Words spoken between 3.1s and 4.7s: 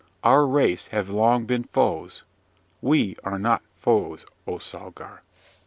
are not foes, O